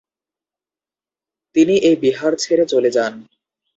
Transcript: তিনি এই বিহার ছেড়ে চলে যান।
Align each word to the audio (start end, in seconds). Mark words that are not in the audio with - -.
তিনি 1.55 1.75
এই 1.87 1.95
বিহার 2.03 2.33
ছেড়ে 2.35 2.65
চলে 2.65 2.89
যান। 2.91 3.13